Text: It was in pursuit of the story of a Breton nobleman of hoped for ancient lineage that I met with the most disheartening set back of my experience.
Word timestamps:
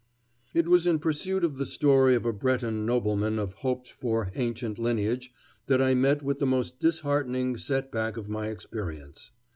It 0.55 0.67
was 0.67 0.87
in 0.87 0.97
pursuit 0.97 1.43
of 1.43 1.57
the 1.57 1.65
story 1.67 2.15
of 2.15 2.25
a 2.25 2.33
Breton 2.33 2.87
nobleman 2.87 3.37
of 3.37 3.53
hoped 3.61 3.91
for 3.91 4.31
ancient 4.33 4.79
lineage 4.79 5.31
that 5.67 5.79
I 5.79 5.93
met 5.93 6.23
with 6.23 6.39
the 6.39 6.47
most 6.47 6.79
disheartening 6.79 7.55
set 7.57 7.91
back 7.91 8.17
of 8.17 8.27
my 8.27 8.47
experience. 8.47 9.29